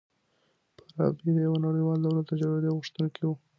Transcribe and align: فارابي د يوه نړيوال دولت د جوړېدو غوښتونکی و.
فارابي 0.93 1.29
د 1.35 1.37
يوه 1.45 1.57
نړيوال 1.65 1.99
دولت 2.01 2.25
د 2.27 2.31
جوړېدو 2.41 2.75
غوښتونکی 2.77 3.21
و. 3.25 3.29